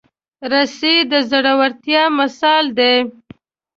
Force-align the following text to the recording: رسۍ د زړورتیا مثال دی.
رسۍ 0.51 0.97
د 1.11 1.13
زړورتیا 1.31 2.03
مثال 2.19 2.65
دی. 2.77 2.95